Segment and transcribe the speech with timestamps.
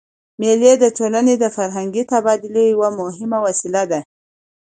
[0.41, 3.99] مېلې د ټولني د فرهنګي تبادلې یوه مهمه وسیله ده.